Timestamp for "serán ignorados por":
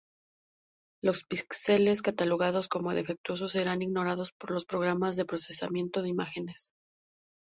3.51-4.49